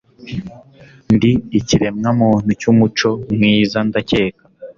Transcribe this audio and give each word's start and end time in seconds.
Ndi 1.15 1.31
ikiremwamuntu 1.59 2.49
cyumuco 2.59 3.09
mwiza, 3.33 3.77
ndakeka. 3.87 4.43